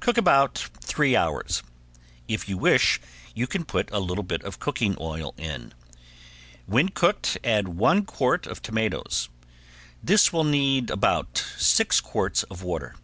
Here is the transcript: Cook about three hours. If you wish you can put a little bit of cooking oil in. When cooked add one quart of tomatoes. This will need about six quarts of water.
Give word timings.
Cook 0.00 0.18
about 0.18 0.68
three 0.82 1.16
hours. 1.16 1.62
If 2.28 2.46
you 2.46 2.58
wish 2.58 3.00
you 3.34 3.46
can 3.46 3.64
put 3.64 3.90
a 3.90 4.00
little 4.00 4.22
bit 4.22 4.42
of 4.42 4.58
cooking 4.58 4.98
oil 5.00 5.32
in. 5.38 5.72
When 6.66 6.90
cooked 6.90 7.38
add 7.42 7.68
one 7.68 8.04
quart 8.04 8.46
of 8.46 8.60
tomatoes. 8.60 9.30
This 10.04 10.30
will 10.30 10.44
need 10.44 10.90
about 10.90 11.42
six 11.56 12.02
quarts 12.02 12.42
of 12.42 12.62
water. 12.62 12.96